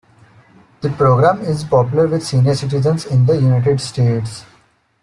The 0.81 0.89
program 0.89 1.41
is 1.41 1.63
popular 1.63 2.07
with 2.07 2.25
senior 2.25 2.55
citizens 2.55 3.05
in 3.05 3.27
the 3.27 3.37
United 3.39 3.79
States. 3.79 4.43